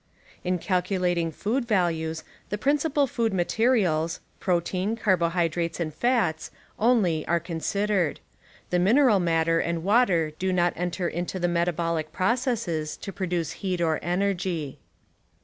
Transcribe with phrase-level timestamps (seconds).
[0.43, 6.49] In calculating food values the principal food materials.— protein, carbohydrates and fats—
[6.89, 8.19] only are considered;
[8.71, 13.51] the min eral matter and water do not enter into the metabolic processes to produce
[13.61, 14.79] heat or energy.